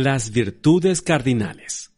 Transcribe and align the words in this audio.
Las 0.00 0.30
virtudes 0.30 1.02
cardinales. 1.02 1.90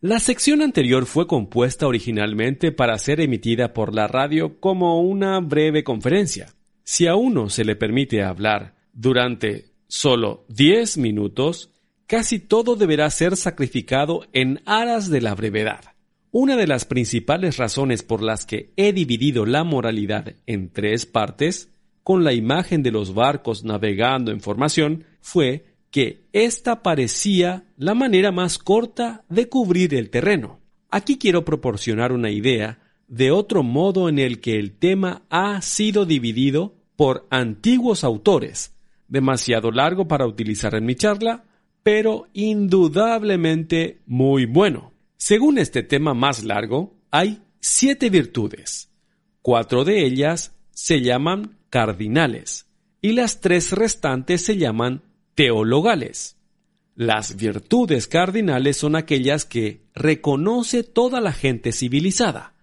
La 0.00 0.20
sección 0.20 0.62
anterior 0.62 1.04
fue 1.04 1.26
compuesta 1.26 1.86
originalmente 1.86 2.72
para 2.72 2.96
ser 2.96 3.20
emitida 3.20 3.74
por 3.74 3.94
la 3.94 4.08
radio 4.08 4.58
como 4.58 5.02
una 5.02 5.38
breve 5.40 5.84
conferencia. 5.84 6.54
Si 6.82 7.06
a 7.06 7.14
uno 7.14 7.50
se 7.50 7.66
le 7.66 7.76
permite 7.76 8.22
hablar 8.22 8.76
durante 8.94 9.66
solo 9.86 10.46
10 10.48 10.96
minutos, 10.96 11.74
casi 12.06 12.38
todo 12.38 12.74
deberá 12.74 13.10
ser 13.10 13.36
sacrificado 13.36 14.26
en 14.32 14.62
aras 14.64 15.10
de 15.10 15.20
la 15.20 15.34
brevedad. 15.34 15.84
Una 16.30 16.56
de 16.56 16.66
las 16.66 16.86
principales 16.86 17.58
razones 17.58 18.02
por 18.02 18.22
las 18.22 18.46
que 18.46 18.72
he 18.76 18.94
dividido 18.94 19.44
la 19.44 19.62
moralidad 19.62 20.36
en 20.46 20.70
tres 20.72 21.04
partes, 21.04 21.68
con 22.02 22.24
la 22.24 22.32
imagen 22.32 22.82
de 22.82 22.92
los 22.92 23.12
barcos 23.12 23.62
navegando 23.62 24.30
en 24.30 24.40
formación, 24.40 25.04
fue 25.20 25.75
que 25.90 26.26
esta 26.32 26.82
parecía 26.82 27.64
la 27.76 27.94
manera 27.94 28.32
más 28.32 28.58
corta 28.58 29.24
de 29.28 29.48
cubrir 29.48 29.94
el 29.94 30.10
terreno. 30.10 30.60
Aquí 30.90 31.18
quiero 31.18 31.44
proporcionar 31.44 32.12
una 32.12 32.30
idea 32.30 32.78
de 33.08 33.30
otro 33.30 33.62
modo 33.62 34.08
en 34.08 34.18
el 34.18 34.40
que 34.40 34.58
el 34.58 34.72
tema 34.72 35.22
ha 35.30 35.60
sido 35.62 36.06
dividido 36.06 36.74
por 36.96 37.26
antiguos 37.30 38.04
autores, 38.04 38.74
demasiado 39.08 39.70
largo 39.70 40.08
para 40.08 40.26
utilizar 40.26 40.74
en 40.74 40.86
mi 40.86 40.94
charla, 40.94 41.44
pero 41.82 42.26
indudablemente 42.32 44.00
muy 44.06 44.46
bueno. 44.46 44.92
Según 45.16 45.58
este 45.58 45.82
tema 45.82 46.14
más 46.14 46.42
largo, 46.44 46.96
hay 47.10 47.42
siete 47.60 48.10
virtudes. 48.10 48.90
Cuatro 49.42 49.84
de 49.84 50.04
ellas 50.04 50.54
se 50.70 51.00
llaman 51.00 51.58
cardinales 51.70 52.66
y 53.00 53.12
las 53.12 53.40
tres 53.40 53.72
restantes 53.72 54.44
se 54.44 54.56
llaman 54.56 55.02
teologales. 55.36 56.38
Las 56.96 57.36
virtudes 57.36 58.08
cardinales 58.08 58.78
son 58.78 58.96
aquellas 58.96 59.44
que 59.44 59.82
reconoce 59.94 60.82
toda 60.82 61.20
la 61.20 61.32
gente 61.32 61.72
civilizada. 61.72 62.54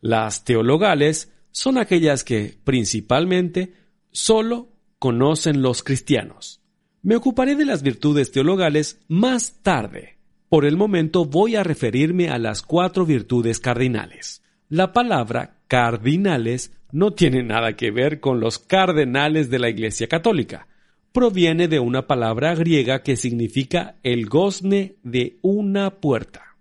Las 0.00 0.42
teologales 0.44 1.30
son 1.50 1.76
aquellas 1.76 2.24
que, 2.24 2.56
principalmente, 2.64 3.74
solo 4.10 4.70
conocen 4.98 5.60
los 5.60 5.82
cristianos. 5.82 6.62
Me 7.02 7.14
ocuparé 7.14 7.56
de 7.56 7.66
las 7.66 7.82
virtudes 7.82 8.32
teologales 8.32 9.02
más 9.08 9.60
tarde. 9.62 10.16
Por 10.48 10.64
el 10.64 10.78
momento 10.78 11.26
voy 11.26 11.56
a 11.56 11.62
referirme 11.62 12.30
a 12.30 12.38
las 12.38 12.62
cuatro 12.62 13.04
virtudes 13.04 13.60
cardinales. 13.60 14.42
La 14.70 14.94
palabra 14.94 15.58
cardinales 15.68 16.72
no 16.90 17.12
tiene 17.12 17.42
nada 17.42 17.76
que 17.76 17.90
ver 17.90 18.18
con 18.18 18.40
los 18.40 18.58
cardenales 18.58 19.50
de 19.50 19.58
la 19.58 19.68
Iglesia 19.68 20.08
Católica 20.08 20.67
proviene 21.12 21.68
de 21.68 21.80
una 21.80 22.06
palabra 22.06 22.54
griega 22.54 23.02
que 23.02 23.16
significa 23.16 23.96
el 24.02 24.26
gozne 24.26 24.96
de 25.02 25.38
una 25.42 26.00
puerta. 26.00 26.56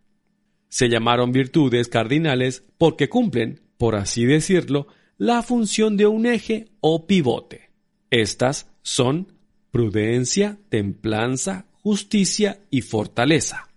Se 0.70 0.90
llamaron 0.90 1.32
virtudes 1.32 1.88
cardinales 1.88 2.64
porque 2.78 3.10
cumplen, 3.10 3.62
por 3.78 3.96
así 3.96 4.26
decirlo, 4.26 4.88
la 5.18 5.42
función 5.42 5.98
de 5.98 6.08
un 6.08 6.26
eje 6.26 6.68
o 6.80 7.08
pivote. 7.08 7.70
Estas 8.10 8.70
son 8.82 9.34
prudencia, 9.72 10.58
templanza, 10.70 11.66
justicia 11.82 12.60
y 12.70 12.82
fortaleza. 12.82 13.68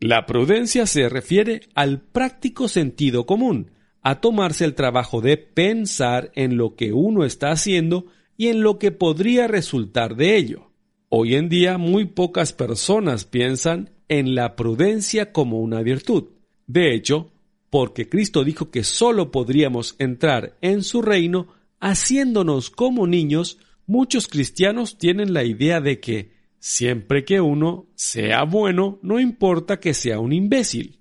La 0.00 0.24
prudencia 0.26 0.86
se 0.86 1.08
refiere 1.08 1.68
al 1.74 2.00
práctico 2.00 2.68
sentido 2.68 3.26
común, 3.26 3.70
a 4.02 4.20
tomarse 4.20 4.64
el 4.64 4.74
trabajo 4.74 5.20
de 5.20 5.36
pensar 5.36 6.32
en 6.34 6.56
lo 6.56 6.74
que 6.74 6.92
uno 6.92 7.24
está 7.24 7.50
haciendo 7.50 8.06
y 8.40 8.48
en 8.48 8.62
lo 8.62 8.78
que 8.78 8.90
podría 8.90 9.48
resultar 9.48 10.16
de 10.16 10.34
ello. 10.38 10.70
Hoy 11.10 11.34
en 11.34 11.50
día 11.50 11.76
muy 11.76 12.06
pocas 12.06 12.54
personas 12.54 13.26
piensan 13.26 13.90
en 14.08 14.34
la 14.34 14.56
prudencia 14.56 15.30
como 15.30 15.60
una 15.60 15.82
virtud. 15.82 16.28
De 16.66 16.94
hecho, 16.94 17.30
porque 17.68 18.08
Cristo 18.08 18.42
dijo 18.42 18.70
que 18.70 18.82
sólo 18.82 19.30
podríamos 19.30 19.94
entrar 19.98 20.56
en 20.62 20.82
su 20.82 21.02
reino 21.02 21.48
haciéndonos 21.80 22.70
como 22.70 23.06
niños, 23.06 23.58
muchos 23.86 24.26
cristianos 24.26 24.96
tienen 24.96 25.34
la 25.34 25.44
idea 25.44 25.82
de 25.82 26.00
que 26.00 26.32
siempre 26.58 27.26
que 27.26 27.42
uno 27.42 27.88
sea 27.94 28.44
bueno, 28.44 28.98
no 29.02 29.20
importa 29.20 29.80
que 29.80 29.92
sea 29.92 30.18
un 30.18 30.32
imbécil. 30.32 30.98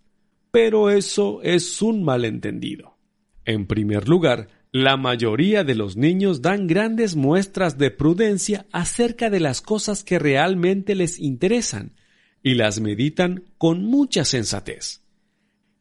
Pero 0.51 0.89
eso 0.89 1.39
es 1.41 1.81
un 1.81 2.03
malentendido. 2.03 2.97
En 3.45 3.65
primer 3.65 4.09
lugar, 4.09 4.58
la 4.71 4.97
mayoría 4.97 5.63
de 5.63 5.73
los 5.73 5.97
niños 5.97 6.41
dan 6.41 6.67
grandes 6.67 7.15
muestras 7.15 7.77
de 7.77 7.89
prudencia 7.89 8.67
acerca 8.71 9.29
de 9.29 9.39
las 9.39 9.61
cosas 9.61 10.03
que 10.03 10.19
realmente 10.19 10.93
les 10.93 11.19
interesan 11.19 11.95
y 12.43 12.53
las 12.53 12.79
meditan 12.79 13.45
con 13.57 13.83
mucha 13.83 14.25
sensatez. 14.25 15.01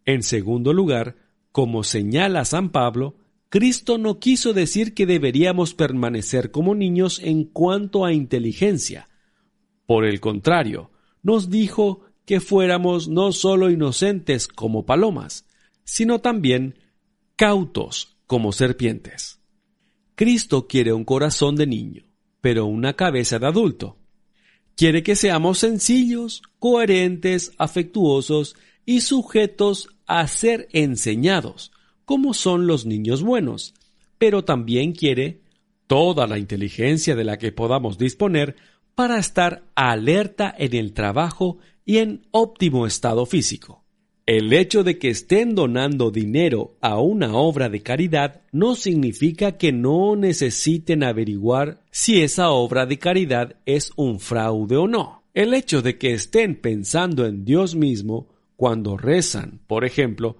En 0.06 0.22
segundo 0.22 0.72
lugar, 0.72 1.16
como 1.52 1.84
señala 1.84 2.46
San 2.46 2.70
Pablo, 2.70 3.16
Cristo 3.50 3.98
no 3.98 4.18
quiso 4.18 4.54
decir 4.54 4.94
que 4.94 5.06
deberíamos 5.06 5.74
permanecer 5.74 6.50
como 6.50 6.74
niños 6.74 7.20
en 7.22 7.44
cuanto 7.44 8.06
a 8.06 8.12
inteligencia. 8.14 9.08
Por 9.86 10.06
el 10.06 10.20
contrario, 10.20 10.90
nos 11.22 11.50
dijo 11.50 12.04
que 12.24 12.40
fuéramos 12.40 13.08
no 13.08 13.32
solo 13.32 13.70
inocentes 13.70 14.48
como 14.48 14.86
palomas, 14.86 15.46
sino 15.84 16.20
también 16.20 16.78
cautos 17.36 18.17
como 18.28 18.52
serpientes. 18.52 19.40
Cristo 20.14 20.68
quiere 20.68 20.92
un 20.92 21.04
corazón 21.04 21.56
de 21.56 21.66
niño, 21.66 22.04
pero 22.40 22.66
una 22.66 22.92
cabeza 22.92 23.40
de 23.40 23.46
adulto. 23.46 23.96
Quiere 24.76 25.02
que 25.02 25.16
seamos 25.16 25.58
sencillos, 25.58 26.42
coherentes, 26.60 27.52
afectuosos 27.58 28.54
y 28.86 29.00
sujetos 29.00 29.88
a 30.06 30.28
ser 30.28 30.68
enseñados, 30.72 31.72
como 32.04 32.34
son 32.34 32.66
los 32.68 32.86
niños 32.86 33.22
buenos, 33.22 33.74
pero 34.18 34.44
también 34.44 34.92
quiere 34.92 35.40
toda 35.86 36.26
la 36.26 36.38
inteligencia 36.38 37.16
de 37.16 37.24
la 37.24 37.38
que 37.38 37.50
podamos 37.50 37.98
disponer 37.98 38.56
para 38.94 39.18
estar 39.18 39.64
alerta 39.74 40.54
en 40.56 40.74
el 40.74 40.92
trabajo 40.92 41.58
y 41.84 41.98
en 41.98 42.26
óptimo 42.30 42.86
estado 42.86 43.24
físico. 43.24 43.84
El 44.28 44.52
hecho 44.52 44.84
de 44.84 44.98
que 44.98 45.08
estén 45.08 45.54
donando 45.54 46.10
dinero 46.10 46.76
a 46.82 47.00
una 47.00 47.32
obra 47.32 47.70
de 47.70 47.80
caridad 47.80 48.42
no 48.52 48.74
significa 48.74 49.56
que 49.56 49.72
no 49.72 50.16
necesiten 50.16 51.02
averiguar 51.02 51.82
si 51.90 52.20
esa 52.20 52.50
obra 52.50 52.84
de 52.84 52.98
caridad 52.98 53.56
es 53.64 53.90
un 53.96 54.20
fraude 54.20 54.76
o 54.76 54.86
no. 54.86 55.24
El 55.32 55.54
hecho 55.54 55.80
de 55.80 55.96
que 55.96 56.12
estén 56.12 56.56
pensando 56.56 57.24
en 57.24 57.46
Dios 57.46 57.74
mismo 57.74 58.28
cuando 58.54 58.98
rezan, 58.98 59.60
por 59.66 59.86
ejemplo, 59.86 60.36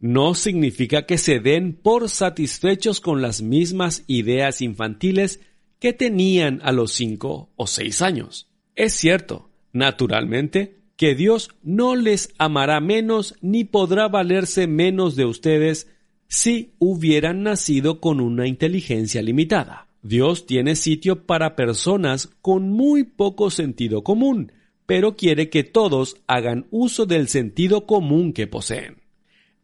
no 0.00 0.34
significa 0.34 1.06
que 1.06 1.16
se 1.16 1.38
den 1.38 1.74
por 1.74 2.08
satisfechos 2.08 3.00
con 3.00 3.22
las 3.22 3.40
mismas 3.40 4.02
ideas 4.08 4.62
infantiles 4.62 5.38
que 5.78 5.92
tenían 5.92 6.58
a 6.64 6.72
los 6.72 6.90
cinco 6.90 7.52
o 7.54 7.68
seis 7.68 8.02
años. 8.02 8.50
Es 8.74 8.94
cierto, 8.94 9.48
naturalmente, 9.72 10.78
que 10.98 11.14
Dios 11.14 11.50
no 11.62 11.94
les 11.94 12.34
amará 12.38 12.80
menos 12.80 13.36
ni 13.40 13.62
podrá 13.62 14.08
valerse 14.08 14.66
menos 14.66 15.14
de 15.14 15.26
ustedes 15.26 15.86
si 16.26 16.74
hubieran 16.80 17.44
nacido 17.44 18.00
con 18.00 18.20
una 18.20 18.48
inteligencia 18.48 19.22
limitada. 19.22 19.86
Dios 20.02 20.44
tiene 20.44 20.74
sitio 20.74 21.24
para 21.24 21.54
personas 21.54 22.28
con 22.42 22.70
muy 22.70 23.04
poco 23.04 23.50
sentido 23.50 24.02
común, 24.02 24.50
pero 24.86 25.14
quiere 25.14 25.50
que 25.50 25.62
todos 25.62 26.16
hagan 26.26 26.66
uso 26.72 27.06
del 27.06 27.28
sentido 27.28 27.86
común 27.86 28.32
que 28.32 28.48
poseen. 28.48 28.96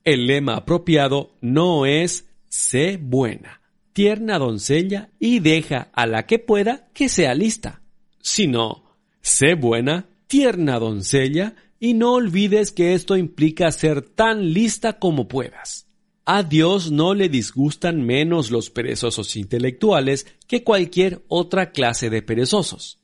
El 0.04 0.28
lema 0.28 0.54
apropiado 0.54 1.32
no 1.40 1.84
es 1.84 2.28
sé 2.48 2.96
buena, 2.96 3.60
tierna 3.92 4.38
doncella 4.38 5.10
y 5.18 5.40
deja 5.40 5.88
a 5.94 6.06
la 6.06 6.26
que 6.26 6.38
pueda 6.38 6.88
que 6.94 7.08
sea 7.08 7.34
lista, 7.34 7.82
sino 8.20 8.84
sé 9.20 9.54
buena, 9.54 10.06
tierna 10.34 10.80
doncella, 10.80 11.54
y 11.78 11.94
no 11.94 12.14
olvides 12.14 12.72
que 12.72 12.94
esto 12.94 13.16
implica 13.16 13.70
ser 13.70 14.02
tan 14.02 14.52
lista 14.52 14.98
como 14.98 15.28
puedas. 15.28 15.86
A 16.24 16.42
Dios 16.42 16.90
no 16.90 17.14
le 17.14 17.28
disgustan 17.28 18.02
menos 18.02 18.50
los 18.50 18.68
perezosos 18.68 19.36
intelectuales 19.36 20.26
que 20.48 20.64
cualquier 20.64 21.22
otra 21.28 21.70
clase 21.70 22.10
de 22.10 22.20
perezosos. 22.20 22.98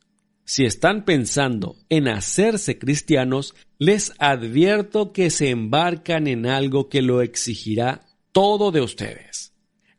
Si 0.44 0.64
están 0.64 1.04
pensando 1.04 1.76
en 1.88 2.08
hacerse 2.08 2.80
cristianos, 2.80 3.54
les 3.78 4.12
advierto 4.18 5.12
que 5.12 5.30
se 5.30 5.50
embarcan 5.50 6.26
en 6.26 6.46
algo 6.46 6.88
que 6.88 7.00
lo 7.00 7.22
exigirá 7.22 8.08
todo 8.32 8.72
de 8.72 8.80
ustedes, 8.80 9.52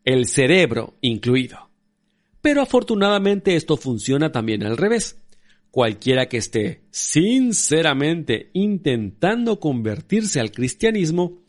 el 0.04 0.25
cerebro 0.25 0.98
incluido. 1.00 1.69
Pero 2.42 2.62
afortunadamente 2.62 3.56
esto 3.56 3.77
funciona 3.77 4.34
también 4.34 4.63
al 4.63 4.75
revés. 4.75 5.21
Cualquiera 5.72 6.28
que 6.28 6.38
esté 6.38 6.82
sinceramente 6.92 8.50
intentando 8.52 9.62
convertirse 9.62 10.42
al 10.42 10.52
cristianismo, 10.52 11.40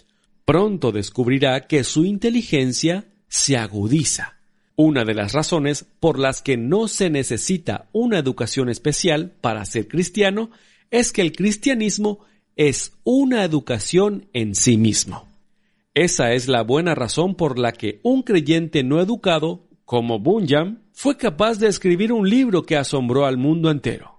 pronto 0.44 0.92
descubrirá 0.92 1.66
que 1.66 1.82
su 1.82 2.04
inteligencia 2.04 3.06
se 3.28 3.56
agudiza. 3.56 4.38
Una 4.76 5.04
de 5.04 5.14
las 5.14 5.32
razones 5.32 5.86
por 5.98 6.20
las 6.20 6.40
que 6.40 6.56
no 6.56 6.86
se 6.86 7.10
necesita 7.10 7.88
una 7.92 8.18
educación 8.18 8.68
especial 8.68 9.32
para 9.40 9.64
ser 9.64 9.88
cristiano 9.88 10.50
es 10.90 11.12
que 11.12 11.22
el 11.22 11.32
cristianismo 11.32 12.20
es 12.54 12.92
una 13.02 13.44
educación 13.44 14.28
en 14.32 14.54
sí 14.54 14.76
mismo. 14.76 15.28
Esa 15.94 16.32
es 16.32 16.48
la 16.48 16.62
buena 16.62 16.94
razón 16.94 17.34
por 17.34 17.58
la 17.58 17.72
que 17.72 18.00
un 18.02 18.22
creyente 18.22 18.84
no 18.84 19.00
educado, 19.00 19.68
como 19.84 20.20
Bunyan, 20.20 20.82
fue 20.92 21.16
capaz 21.16 21.58
de 21.58 21.68
escribir 21.68 22.12
un 22.12 22.28
libro 22.28 22.62
que 22.62 22.76
asombró 22.76 23.26
al 23.26 23.36
mundo 23.36 23.70
entero. 23.70 24.11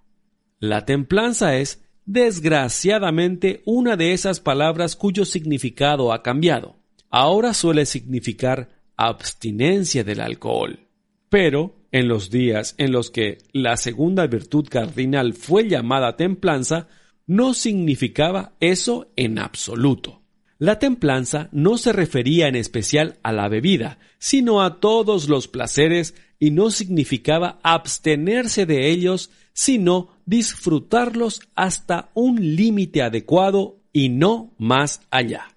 La 0.64 0.86
templanza 0.86 1.58
es, 1.58 1.84
desgraciadamente, 2.06 3.64
una 3.66 3.98
de 3.98 4.14
esas 4.14 4.40
palabras 4.40 4.96
cuyo 4.96 5.26
significado 5.26 6.14
ha 6.14 6.24
cambiado. 6.24 6.78
Ahora 7.10 7.54
suele 7.54 7.86
significar 7.86 8.70
abstinencia 8.96 10.06
del 10.06 10.22
alcohol. 10.22 10.88
Pero, 11.28 11.76
en 11.92 12.08
los 12.08 12.30
días 12.30 12.76
en 12.78 12.94
los 12.94 13.12
que 13.12 13.40
la 13.52 13.76
segunda 13.76 14.26
virtud 14.26 14.66
cardinal 14.70 15.34
fue 15.34 15.68
llamada 15.68 16.16
templanza, 16.16 16.88
no 17.28 17.54
significaba 17.54 18.54
eso 18.62 19.12
en 19.18 19.40
absoluto. 19.40 20.22
La 20.60 20.80
templanza 20.80 21.50
no 21.52 21.78
se 21.78 21.92
refería 21.92 22.48
en 22.48 22.56
especial 22.56 23.20
a 23.22 23.34
la 23.34 23.50
bebida, 23.50 24.00
sino 24.18 24.62
a 24.62 24.80
todos 24.80 25.28
los 25.28 25.50
placeres 25.50 26.16
y 26.40 26.52
no 26.52 26.72
significaba 26.72 27.60
abstenerse 27.64 28.66
de 28.66 28.92
ellos, 28.92 29.30
sino 29.52 30.13
disfrutarlos 30.26 31.42
hasta 31.56 32.12
un 32.14 32.56
límite 32.56 33.02
adecuado 33.02 33.80
y 33.92 34.10
no 34.10 34.54
más 34.58 35.02
allá. 35.12 35.56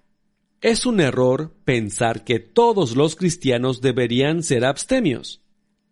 Es 0.61 0.85
un 0.85 0.99
error 0.99 1.53
pensar 1.65 2.23
que 2.23 2.39
todos 2.39 2.95
los 2.95 3.15
cristianos 3.15 3.81
deberían 3.81 4.43
ser 4.43 4.65
abstemios. 4.65 5.41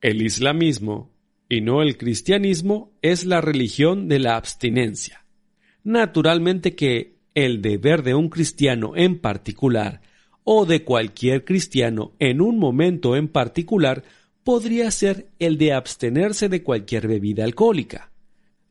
El 0.01 0.21
islamismo, 0.21 1.11
y 1.47 1.61
no 1.61 1.81
el 1.81 1.97
cristianismo, 1.97 2.91
es 3.01 3.25
la 3.25 3.41
religión 3.41 4.07
de 4.07 4.19
la 4.19 4.35
abstinencia. 4.35 5.25
Naturalmente 5.83 6.75
que 6.75 7.15
el 7.35 7.61
deber 7.61 8.01
de 8.01 8.15
un 8.15 8.29
cristiano 8.29 8.93
en 8.95 9.19
particular, 9.19 10.01
o 10.43 10.65
de 10.65 10.83
cualquier 10.83 11.43
cristiano 11.43 12.13
en 12.19 12.41
un 12.41 12.57
momento 12.57 13.15
en 13.15 13.27
particular, 13.27 14.03
podría 14.43 14.89
ser 14.91 15.27
el 15.39 15.57
de 15.57 15.73
abstenerse 15.73 16.49
de 16.49 16.63
cualquier 16.63 17.07
bebida 17.07 17.43
alcohólica, 17.43 18.11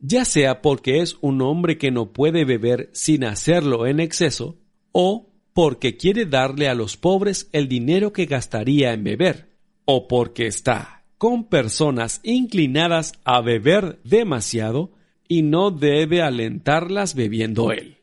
ya 0.07 0.27
sea 0.27 0.61
porque 0.61 1.01
es 1.01 1.17
un 1.23 1.41
hombre 1.41 1.79
que 1.79 1.91
no 1.91 2.13
puede 2.13 2.45
beber 2.45 2.91
sin 2.93 3.25
hacerlo 3.25 3.87
en 3.87 4.01
exceso, 4.01 4.59
o 4.93 5.31
porque 5.55 5.97
quiere 5.97 6.27
darle 6.27 6.69
a 6.69 6.75
los 6.75 6.99
pobres 6.99 7.49
el 7.53 7.69
dinero 7.69 8.13
que 8.13 8.27
gastaría 8.27 8.93
en 8.93 9.03
beber, 9.03 9.57
o 9.87 10.07
porque 10.07 10.47
está 10.47 11.05
con 11.17 11.45
personas 11.45 12.21
inclinadas 12.23 13.13
a 13.25 13.41
beber 13.41 13.99
demasiado 14.05 14.93
y 15.27 15.41
no 15.41 15.71
debe 15.71 16.21
alentarlas 16.21 17.15
bebiendo 17.15 17.73
él. 17.73 17.97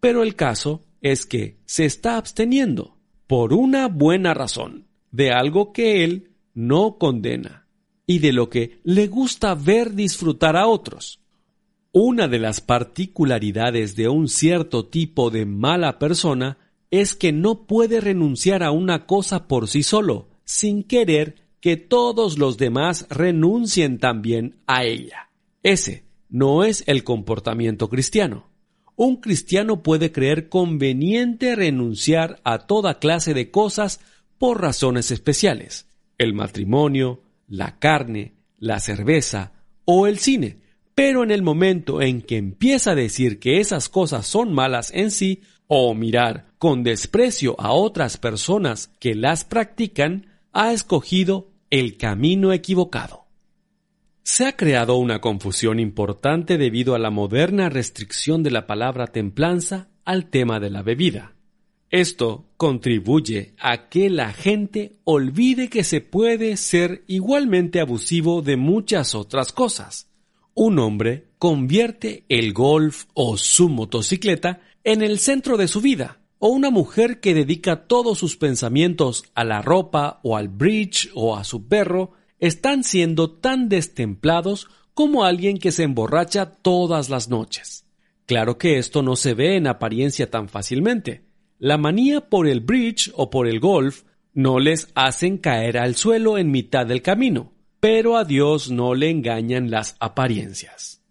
Pero 0.00 0.22
el 0.22 0.36
caso 0.36 0.86
es 1.02 1.26
que 1.26 1.58
se 1.66 1.84
está 1.84 2.16
absteniendo, 2.16 2.96
por 3.26 3.52
una 3.52 3.88
buena 3.88 4.32
razón, 4.32 4.86
de 5.10 5.32
algo 5.32 5.74
que 5.74 6.02
él 6.02 6.30
no 6.54 6.96
condena 6.96 7.68
y 8.06 8.20
de 8.20 8.32
lo 8.32 8.48
que 8.48 8.80
le 8.84 9.06
gusta 9.08 9.54
ver 9.54 9.92
disfrutar 9.92 10.56
a 10.56 10.66
otros. 10.66 11.21
Una 11.94 12.26
de 12.26 12.38
las 12.38 12.62
particularidades 12.62 13.96
de 13.96 14.08
un 14.08 14.28
cierto 14.28 14.86
tipo 14.86 15.30
de 15.30 15.44
mala 15.44 15.98
persona 15.98 16.56
es 16.90 17.14
que 17.14 17.32
no 17.32 17.66
puede 17.66 18.00
renunciar 18.00 18.62
a 18.62 18.70
una 18.70 19.04
cosa 19.04 19.46
por 19.46 19.68
sí 19.68 19.82
solo, 19.82 20.30
sin 20.44 20.84
querer 20.84 21.36
que 21.60 21.76
todos 21.76 22.38
los 22.38 22.56
demás 22.56 23.06
renuncien 23.10 23.98
también 23.98 24.56
a 24.66 24.84
ella. 24.84 25.28
Ese 25.62 26.04
no 26.30 26.64
es 26.64 26.82
el 26.86 27.04
comportamiento 27.04 27.90
cristiano. 27.90 28.48
Un 28.96 29.16
cristiano 29.16 29.82
puede 29.82 30.12
creer 30.12 30.48
conveniente 30.48 31.54
renunciar 31.54 32.40
a 32.42 32.60
toda 32.60 33.00
clase 33.00 33.34
de 33.34 33.50
cosas 33.50 34.00
por 34.38 34.62
razones 34.62 35.10
especiales, 35.10 35.88
el 36.16 36.32
matrimonio, 36.32 37.20
la 37.48 37.78
carne, 37.78 38.32
la 38.58 38.80
cerveza 38.80 39.52
o 39.84 40.06
el 40.06 40.18
cine. 40.18 40.61
Pero 40.94 41.22
en 41.22 41.30
el 41.30 41.42
momento 41.42 42.02
en 42.02 42.22
que 42.22 42.36
empieza 42.36 42.92
a 42.92 42.94
decir 42.94 43.38
que 43.38 43.60
esas 43.60 43.88
cosas 43.88 44.26
son 44.26 44.52
malas 44.52 44.90
en 44.94 45.10
sí, 45.10 45.42
o 45.66 45.94
mirar 45.94 46.52
con 46.58 46.82
desprecio 46.82 47.58
a 47.58 47.72
otras 47.72 48.18
personas 48.18 48.90
que 49.00 49.14
las 49.14 49.44
practican, 49.44 50.26
ha 50.52 50.72
escogido 50.72 51.48
el 51.70 51.96
camino 51.96 52.52
equivocado. 52.52 53.24
Se 54.22 54.46
ha 54.46 54.56
creado 54.56 54.96
una 54.96 55.20
confusión 55.20 55.80
importante 55.80 56.58
debido 56.58 56.94
a 56.94 56.98
la 56.98 57.10
moderna 57.10 57.70
restricción 57.70 58.42
de 58.42 58.50
la 58.50 58.66
palabra 58.66 59.06
templanza 59.06 59.88
al 60.04 60.28
tema 60.28 60.60
de 60.60 60.70
la 60.70 60.82
bebida. 60.82 61.34
Esto 61.90 62.46
contribuye 62.56 63.54
a 63.58 63.88
que 63.88 64.10
la 64.10 64.32
gente 64.32 64.96
olvide 65.04 65.68
que 65.68 65.84
se 65.84 66.00
puede 66.00 66.56
ser 66.56 67.02
igualmente 67.06 67.80
abusivo 67.80 68.42
de 68.42 68.56
muchas 68.56 69.14
otras 69.14 69.52
cosas. 69.52 70.11
Un 70.54 70.78
hombre 70.78 71.28
convierte 71.38 72.24
el 72.28 72.52
golf 72.52 73.04
o 73.14 73.36
su 73.36 73.68
motocicleta 73.68 74.60
en 74.84 75.02
el 75.02 75.18
centro 75.18 75.56
de 75.56 75.68
su 75.68 75.80
vida, 75.80 76.20
o 76.38 76.48
una 76.48 76.70
mujer 76.70 77.20
que 77.20 77.34
dedica 77.34 77.86
todos 77.86 78.18
sus 78.18 78.36
pensamientos 78.36 79.24
a 79.34 79.44
la 79.44 79.62
ropa 79.62 80.20
o 80.22 80.36
al 80.36 80.48
bridge 80.48 81.10
o 81.14 81.36
a 81.36 81.44
su 81.44 81.68
perro, 81.68 82.12
están 82.38 82.84
siendo 82.84 83.30
tan 83.30 83.68
destemplados 83.68 84.68
como 84.94 85.24
alguien 85.24 85.58
que 85.58 85.72
se 85.72 85.84
emborracha 85.84 86.46
todas 86.46 87.08
las 87.08 87.28
noches. 87.28 87.86
Claro 88.26 88.58
que 88.58 88.78
esto 88.78 89.02
no 89.02 89.16
se 89.16 89.34
ve 89.34 89.56
en 89.56 89.66
apariencia 89.66 90.30
tan 90.30 90.48
fácilmente, 90.48 91.24
la 91.58 91.78
manía 91.78 92.28
por 92.28 92.48
el 92.48 92.60
bridge 92.60 93.12
o 93.14 93.30
por 93.30 93.46
el 93.46 93.60
golf 93.60 94.02
no 94.34 94.58
les 94.58 94.88
hacen 94.94 95.38
caer 95.38 95.78
al 95.78 95.94
suelo 95.94 96.36
en 96.36 96.50
mitad 96.50 96.86
del 96.86 97.02
camino, 97.02 97.51
pero 97.82 98.16
a 98.16 98.24
Dios 98.24 98.70
no 98.70 98.94
le 98.94 99.10
engañan 99.10 99.68
las 99.68 99.96
apariencias. 99.98 101.02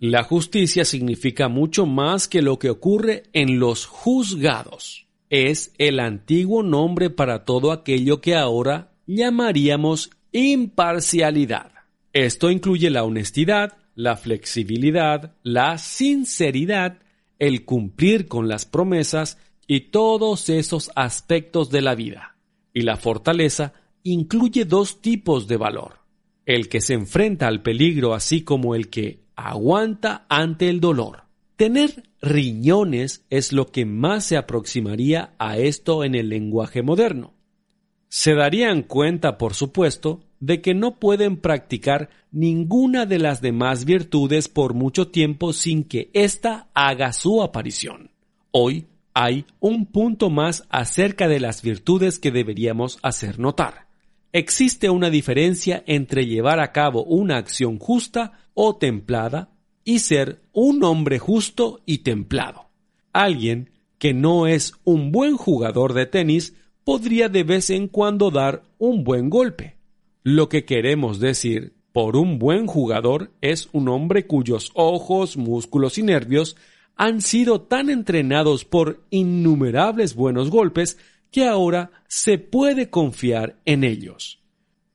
La 0.00 0.24
justicia 0.24 0.84
significa 0.84 1.48
mucho 1.48 1.86
más 1.86 2.26
que 2.26 2.42
lo 2.42 2.58
que 2.58 2.68
ocurre 2.68 3.22
en 3.32 3.60
los 3.60 3.86
juzgados. 3.86 5.06
Es 5.30 5.72
el 5.78 6.00
antiguo 6.00 6.64
nombre 6.64 7.10
para 7.10 7.44
todo 7.44 7.70
aquello 7.70 8.20
que 8.20 8.34
ahora 8.34 8.90
llamaríamos 9.06 10.10
imparcialidad. 10.32 11.70
Esto 12.12 12.50
incluye 12.50 12.90
la 12.90 13.04
honestidad, 13.04 13.78
la 13.94 14.16
flexibilidad, 14.16 15.36
la 15.44 15.78
sinceridad, 15.78 16.98
el 17.38 17.64
cumplir 17.64 18.26
con 18.26 18.48
las 18.48 18.66
promesas 18.66 19.38
y 19.68 19.92
todos 19.92 20.48
esos 20.48 20.90
aspectos 20.96 21.70
de 21.70 21.82
la 21.82 21.94
vida. 21.94 22.36
Y 22.74 22.80
la 22.80 22.96
fortaleza 22.96 23.74
incluye 24.02 24.64
dos 24.64 25.00
tipos 25.00 25.46
de 25.46 25.56
valor, 25.56 26.05
el 26.46 26.68
que 26.68 26.80
se 26.80 26.94
enfrenta 26.94 27.48
al 27.48 27.62
peligro 27.62 28.14
así 28.14 28.42
como 28.42 28.74
el 28.74 28.88
que 28.88 29.20
aguanta 29.34 30.24
ante 30.28 30.70
el 30.70 30.80
dolor. 30.80 31.24
Tener 31.56 32.04
riñones 32.22 33.24
es 33.30 33.52
lo 33.52 33.66
que 33.66 33.84
más 33.84 34.24
se 34.24 34.36
aproximaría 34.36 35.34
a 35.38 35.58
esto 35.58 36.04
en 36.04 36.14
el 36.14 36.28
lenguaje 36.28 36.82
moderno. 36.82 37.34
Se 38.08 38.34
darían 38.34 38.82
cuenta, 38.82 39.36
por 39.36 39.54
supuesto, 39.54 40.20
de 40.38 40.60
que 40.60 40.74
no 40.74 40.96
pueden 40.96 41.38
practicar 41.38 42.10
ninguna 42.30 43.06
de 43.06 43.18
las 43.18 43.40
demás 43.40 43.84
virtudes 43.84 44.48
por 44.48 44.74
mucho 44.74 45.08
tiempo 45.08 45.52
sin 45.52 45.82
que 45.82 46.10
ésta 46.12 46.68
haga 46.74 47.12
su 47.12 47.42
aparición. 47.42 48.10
Hoy 48.52 48.86
hay 49.14 49.46
un 49.60 49.86
punto 49.86 50.30
más 50.30 50.64
acerca 50.68 51.26
de 51.26 51.40
las 51.40 51.62
virtudes 51.62 52.18
que 52.18 52.30
deberíamos 52.30 52.98
hacer 53.02 53.38
notar. 53.38 53.85
Existe 54.32 54.90
una 54.90 55.10
diferencia 55.10 55.82
entre 55.86 56.26
llevar 56.26 56.60
a 56.60 56.72
cabo 56.72 57.04
una 57.04 57.36
acción 57.36 57.78
justa 57.78 58.32
o 58.54 58.76
templada 58.76 59.50
y 59.84 60.00
ser 60.00 60.42
un 60.52 60.82
hombre 60.84 61.18
justo 61.18 61.80
y 61.86 61.98
templado. 61.98 62.66
Alguien 63.12 63.70
que 63.98 64.12
no 64.12 64.46
es 64.46 64.74
un 64.84 65.12
buen 65.12 65.36
jugador 65.36 65.94
de 65.94 66.06
tenis 66.06 66.54
podría 66.84 67.28
de 67.28 67.44
vez 67.44 67.70
en 67.70 67.88
cuando 67.88 68.30
dar 68.30 68.62
un 68.78 69.04
buen 69.04 69.30
golpe. 69.30 69.76
Lo 70.22 70.48
que 70.48 70.64
queremos 70.64 71.18
decir 71.20 71.74
por 71.92 72.16
un 72.16 72.38
buen 72.38 72.66
jugador 72.66 73.30
es 73.40 73.68
un 73.72 73.88
hombre 73.88 74.26
cuyos 74.26 74.70
ojos, 74.74 75.36
músculos 75.36 75.98
y 75.98 76.02
nervios 76.02 76.56
han 76.94 77.20
sido 77.20 77.60
tan 77.60 77.90
entrenados 77.90 78.64
por 78.64 79.04
innumerables 79.10 80.14
buenos 80.14 80.50
golpes 80.50 80.98
que 81.30 81.46
ahora 81.46 81.90
se 82.08 82.38
puede 82.38 82.90
confiar 82.90 83.60
en 83.64 83.84
ellos. 83.84 84.40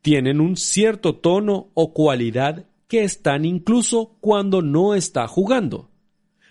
Tienen 0.02 0.42
un 0.42 0.58
cierto 0.58 1.16
tono 1.16 1.70
o 1.74 1.94
cualidad 1.94 2.66
que 2.88 3.04
están 3.04 3.46
incluso 3.46 4.18
cuando 4.20 4.62
no 4.62 4.96
está 4.96 5.28
jugando. 5.28 5.90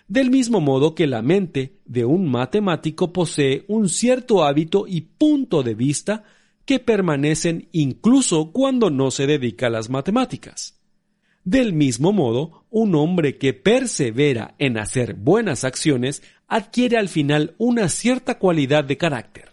Del 0.07 0.29
mismo 0.29 0.59
modo 0.59 0.95
que 0.95 1.07
la 1.07 1.21
mente 1.21 1.79
de 1.85 2.03
un 2.03 2.29
matemático 2.29 3.13
posee 3.13 3.63
un 3.67 3.89
cierto 3.89 4.43
hábito 4.43 4.85
y 4.87 5.01
punto 5.01 5.63
de 5.63 5.75
vista 5.75 6.23
que 6.65 6.79
permanecen 6.79 7.69
incluso 7.71 8.51
cuando 8.51 8.89
no 8.89 9.11
se 9.11 9.27
dedica 9.27 9.67
a 9.67 9.69
las 9.69 9.89
matemáticas. 9.89 10.81
Del 11.43 11.73
mismo 11.73 12.11
modo, 12.11 12.65
un 12.69 12.93
hombre 12.95 13.37
que 13.37 13.53
persevera 13.53 14.55
en 14.59 14.77
hacer 14.77 15.15
buenas 15.15 15.63
acciones 15.63 16.21
adquiere 16.47 16.97
al 16.97 17.09
final 17.09 17.55
una 17.57 17.89
cierta 17.89 18.37
cualidad 18.37 18.83
de 18.83 18.97
carácter. 18.97 19.50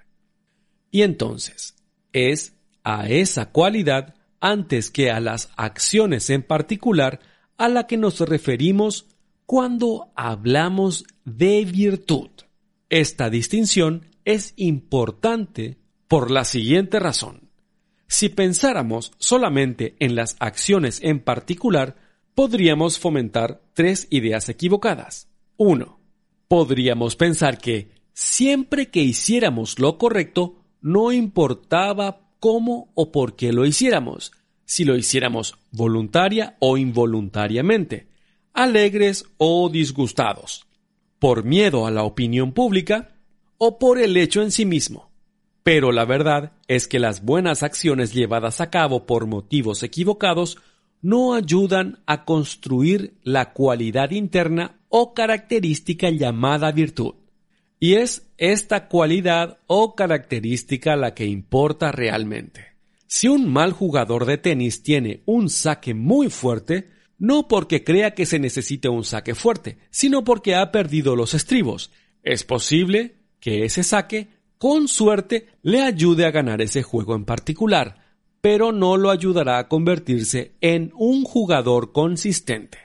Y 0.91 1.03
entonces, 1.03 1.77
es 2.13 2.55
a 2.85 3.09
esa 3.09 3.51
cualidad 3.51 4.15
antes 4.41 4.91
que 4.91 5.11
a 5.11 5.21
las 5.21 5.51
acciones 5.57 6.31
en 6.31 6.43
particular 6.43 7.21
a 7.57 7.69
la 7.69 7.87
que 7.87 7.97
nos 7.97 8.21
referimos 8.21 9.07
cuando 9.47 10.13
hablamos 10.15 11.05
de 11.25 11.65
virtud. 11.65 12.31
Esta 12.89 13.31
distinción 13.31 14.07
es 14.25 14.55
importante 14.57 15.79
por 16.07 16.31
la 16.31 16.45
siguiente 16.45 16.99
razón. 16.99 17.51
Si 18.07 18.31
pensáramos 18.31 19.13
solamente 19.19 19.97
en 19.99 20.15
las 20.15 20.37
acciones 20.39 21.01
en 21.03 21.21
particular, 21.21 21.97
podríamos 22.35 22.99
fomentar 22.99 23.61
tres 23.75 24.07
ideas 24.11 24.49
equivocadas. 24.49 25.29
1. 25.59 26.01
Podríamos 26.47 27.17
pensar 27.17 27.59
que 27.59 27.91
siempre 28.15 28.91
que 28.91 29.01
hiciéramos 29.01 29.79
lo 29.79 29.99
correcto, 29.99 30.58
no 30.81 31.13
importaba 31.13 32.21
cómo 32.41 32.91
o 32.95 33.11
por 33.11 33.37
qué 33.37 33.53
lo 33.53 33.67
hiciéramos, 33.67 34.33
si 34.65 34.85
lo 34.85 34.97
hiciéramos 34.97 35.57
voluntaria 35.71 36.57
o 36.61 36.77
involuntariamente, 36.77 38.09
alegres 38.53 39.25
o 39.39 39.69
disgustados, 39.69 40.67
por 41.19 41.45
miedo 41.45 41.87
a 41.87 41.91
la 41.91 42.05
opinión 42.05 42.53
pública 42.53 43.15
o 43.57 43.79
por 43.79 43.99
el 43.99 44.17
hecho 44.17 44.43
en 44.43 44.51
sí 44.51 44.65
mismo. 44.65 45.11
Pero 45.63 45.93
la 45.93 46.05
verdad 46.05 46.53
es 46.67 46.89
que 46.89 46.99
las 46.99 47.25
buenas 47.25 47.63
acciones 47.63 48.15
llevadas 48.15 48.61
a 48.61 48.71
cabo 48.71 49.05
por 49.07 49.27
motivos 49.27 49.83
equivocados 49.83 50.59
no 51.03 51.35
ayudan 51.35 52.01
a 52.07 52.25
construir 52.25 53.15
la 53.23 53.53
cualidad 53.53 54.11
interna 54.11 54.81
o 54.89 55.15
característica 55.15 56.11
llamada 56.11 56.73
virtud. 56.73 57.15
Y 57.81 57.95
es 57.95 58.27
esta 58.39 58.89
cualidad 58.89 59.59
o 59.67 59.95
característica 59.95 60.97
la 60.97 61.15
que 61.15 61.27
importa 61.27 61.93
realmente. 61.93 62.67
Si 63.07 63.29
un 63.29 63.51
mal 63.51 63.73
jugador 63.73 64.27
de 64.27 64.39
tenis 64.39 64.83
tiene 64.83 65.23
un 65.25 65.49
saque 65.49 65.95
muy 65.95 66.29
fuerte, 66.29 66.91
no 67.19 67.49
porque 67.49 67.85
crea 67.85 68.15
que 68.15 68.27
se 68.27 68.39
necesite 68.39 68.89
un 68.89 69.05
saque 69.05 69.35
fuerte, 69.35 69.79
sino 69.91 70.25
porque 70.25 70.55
ha 70.55 70.71
perdido 70.71 71.17
los 71.17 71.35
estribos. 71.35 71.91
Es 72.23 72.45
posible 72.45 73.17
que 73.41 73.65
ese 73.65 73.83
saque, 73.83 74.29
con 74.59 74.89
suerte, 74.89 75.47
le 75.63 75.83
ayude 75.83 76.27
a 76.27 76.31
ganar 76.31 76.61
ese 76.61 76.83
juego 76.83 77.15
en 77.15 77.25
particular, 77.25 77.97
pero 78.41 78.73
no 78.73 78.97
lo 78.97 79.11
ayudará 79.11 79.59
a 79.59 79.69
convertirse 79.69 80.53
en 80.61 80.93
un 80.95 81.25
jugador 81.25 81.93
consistente. 81.93 82.79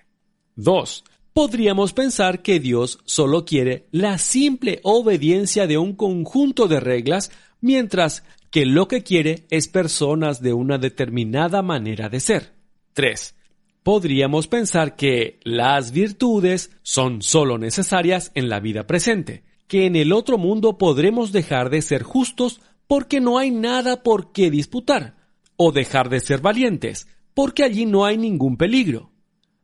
2. 0.55 1.03
Podríamos 1.33 1.93
pensar 1.93 2.43
que 2.43 2.59
Dios 2.59 2.99
solo 3.05 3.43
quiere 3.43 3.87
la 3.89 4.19
simple 4.19 4.79
obediencia 4.83 5.65
de 5.65 5.79
un 5.79 5.95
conjunto 5.95 6.67
de 6.67 6.79
reglas, 6.79 7.31
mientras 7.59 8.23
que 8.51 8.67
lo 8.67 8.87
que 8.87 9.01
quiere 9.01 9.47
es 9.49 9.67
personas 9.67 10.43
de 10.43 10.53
una 10.53 10.77
determinada 10.77 11.63
manera 11.63 12.07
de 12.07 12.19
ser. 12.19 12.53
3. 12.93 13.33
Podríamos 13.81 14.47
pensar 14.47 14.95
que 14.95 15.39
las 15.43 15.91
virtudes 15.91 16.69
son 16.83 17.23
solo 17.23 17.57
necesarias 17.57 18.31
en 18.35 18.47
la 18.47 18.59
vida 18.59 18.85
presente, 18.85 19.43
que 19.67 19.87
en 19.87 19.95
el 19.95 20.13
otro 20.13 20.37
mundo 20.37 20.77
podremos 20.77 21.31
dejar 21.31 21.71
de 21.71 21.81
ser 21.81 22.03
justos 22.03 22.61
porque 22.85 23.21
no 23.21 23.39
hay 23.39 23.49
nada 23.49 24.03
por 24.03 24.33
qué 24.33 24.51
disputar, 24.51 25.15
o 25.55 25.71
dejar 25.71 26.09
de 26.09 26.19
ser 26.19 26.41
valientes, 26.41 27.07
porque 27.33 27.63
allí 27.63 27.87
no 27.87 28.05
hay 28.05 28.19
ningún 28.19 28.55
peligro. 28.55 29.09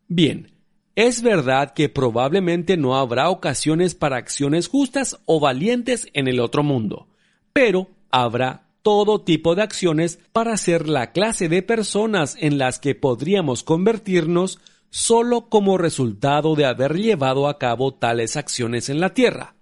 Bien, 0.07 0.58
es 1.07 1.21
verdad 1.21 1.73
que 1.73 1.87
probablemente 1.87 2.75
no 2.75 2.97
habrá 2.97 3.29
ocasiones 3.29 3.95
para 3.95 4.17
acciones 4.17 4.67
justas 4.67 5.17
o 5.23 5.39
valientes 5.39 6.09
en 6.11 6.27
el 6.27 6.41
otro 6.41 6.61
mundo, 6.61 7.07
pero 7.53 7.87
habrá 8.11 8.67
todo 8.81 9.21
tipo 9.21 9.55
de 9.55 9.61
acciones 9.61 10.19
para 10.33 10.57
ser 10.57 10.89
la 10.89 11.13
clase 11.13 11.47
de 11.47 11.61
personas 11.61 12.35
en 12.37 12.57
las 12.57 12.79
que 12.79 12.95
podríamos 12.95 13.63
convertirnos 13.63 14.59
solo 14.89 15.47
como 15.47 15.77
resultado 15.77 16.55
de 16.55 16.65
haber 16.65 16.97
llevado 16.97 17.47
a 17.47 17.59
cabo 17.59 17.93
tales 17.93 18.35
acciones 18.35 18.89
en 18.89 18.99
la 18.99 19.13
tierra. 19.13 19.55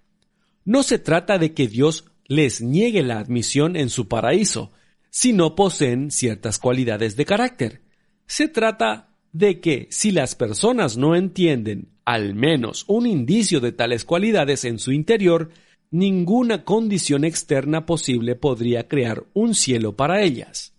No 0.64 0.82
se 0.82 0.98
trata 0.98 1.38
de 1.38 1.54
que 1.54 1.68
Dios 1.68 2.06
les 2.26 2.60
niegue 2.62 3.04
la 3.04 3.20
admisión 3.20 3.76
en 3.76 3.90
su 3.90 4.08
paraíso, 4.08 4.72
si 5.10 5.32
no 5.32 5.54
poseen 5.54 6.10
ciertas 6.10 6.58
cualidades 6.58 7.14
de 7.14 7.24
carácter. 7.26 7.82
Se 8.26 8.48
trata 8.48 9.07
de 9.38 9.60
que 9.60 9.86
si 9.90 10.10
las 10.10 10.34
personas 10.34 10.96
no 10.96 11.14
entienden 11.14 11.90
al 12.04 12.34
menos 12.34 12.84
un 12.88 13.06
indicio 13.06 13.60
de 13.60 13.70
tales 13.70 14.04
cualidades 14.04 14.64
en 14.64 14.80
su 14.80 14.90
interior, 14.90 15.50
ninguna 15.92 16.64
condición 16.64 17.24
externa 17.24 17.86
posible 17.86 18.34
podría 18.34 18.88
crear 18.88 19.24
un 19.34 19.54
cielo 19.54 19.94
para 19.94 20.22
ellas. 20.22 20.74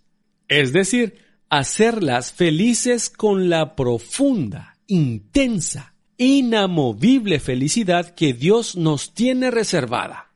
Es 0.50 0.74
decir, 0.74 1.20
hacerlas 1.50 2.34
felices 2.34 3.10
con 3.10 3.50
la 3.50 3.78
profunda, 3.78 4.78
intensa, 4.88 5.96
inamovible 6.18 7.40
felicidad 7.40 8.14
que 8.14 8.34
Dios 8.34 8.76
nos 8.76 9.14
tiene 9.14 9.52
reservada. 9.52 10.29